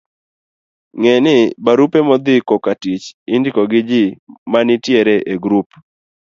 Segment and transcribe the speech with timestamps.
[0.99, 3.05] Ng'e ni, barupe modhi kokatich
[3.35, 4.03] indiko gi ji
[4.51, 5.67] manitiere e grup